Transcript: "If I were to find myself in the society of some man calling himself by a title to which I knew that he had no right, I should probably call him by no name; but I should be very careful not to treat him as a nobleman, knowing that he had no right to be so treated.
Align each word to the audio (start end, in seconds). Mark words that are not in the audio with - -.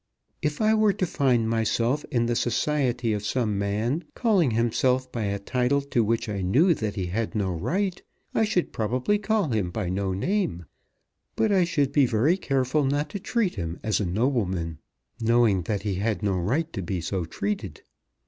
"If 0.41 0.61
I 0.61 0.73
were 0.73 0.93
to 0.93 1.05
find 1.05 1.47
myself 1.47 2.03
in 2.09 2.25
the 2.25 2.35
society 2.35 3.13
of 3.13 3.23
some 3.23 3.59
man 3.59 4.03
calling 4.15 4.49
himself 4.49 5.11
by 5.11 5.25
a 5.25 5.37
title 5.37 5.79
to 5.81 6.03
which 6.03 6.27
I 6.27 6.41
knew 6.41 6.73
that 6.73 6.95
he 6.95 7.05
had 7.05 7.35
no 7.35 7.51
right, 7.51 8.01
I 8.33 8.43
should 8.43 8.73
probably 8.73 9.19
call 9.19 9.49
him 9.51 9.69
by 9.69 9.89
no 9.89 10.13
name; 10.13 10.65
but 11.35 11.51
I 11.51 11.65
should 11.65 11.91
be 11.91 12.07
very 12.07 12.35
careful 12.35 12.83
not 12.83 13.09
to 13.11 13.19
treat 13.19 13.53
him 13.53 13.79
as 13.83 13.99
a 13.99 14.05
nobleman, 14.07 14.79
knowing 15.19 15.61
that 15.65 15.83
he 15.83 15.93
had 16.01 16.23
no 16.23 16.33
right 16.35 16.73
to 16.73 16.81
be 16.81 16.99
so 16.99 17.23
treated. 17.23 17.83